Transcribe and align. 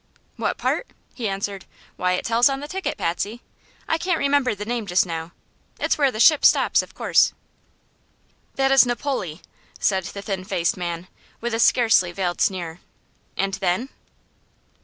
"What 0.35 0.57
part?" 0.57 0.93
he 1.13 1.27
answered. 1.29 1.65
"Why, 1.95 2.13
it 2.13 2.25
tells 2.25 2.49
on 2.49 2.59
the 2.59 2.67
ticket, 2.67 2.97
Patsy. 2.97 3.43
I 3.87 3.99
can't 3.99 4.17
remember 4.17 4.55
the 4.55 4.65
name 4.65 4.87
just 4.87 5.05
now. 5.05 5.31
It's 5.79 5.95
where 5.95 6.11
the 6.11 6.19
ship 6.19 6.43
stops, 6.43 6.81
of 6.81 6.95
course." 6.95 7.33
"That 8.55 8.71
is 8.71 8.83
Napoli," 8.83 9.43
said 9.79 10.05
the 10.05 10.23
thin 10.23 10.43
faced 10.43 10.75
man, 10.75 11.07
with 11.39 11.53
a 11.53 11.59
scarcely 11.59 12.11
veiled 12.11 12.41
sneer. 12.41 12.79
"And 13.37 13.53
then?" 13.61 13.89